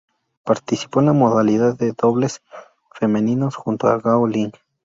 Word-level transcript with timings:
Participó 0.43 0.99
en 1.01 1.05
la 1.05 1.13
modalidad 1.13 1.77
de 1.77 1.91
Dobles 1.91 2.41
femeninos 2.91 3.55
junto 3.55 3.85
a 3.85 3.99
Gao 3.99 4.25
Ling. 4.25 4.49